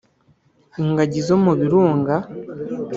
ingagi 0.81 1.19
zo 1.27 1.37
mu 1.43 1.53
birunga 1.59 2.15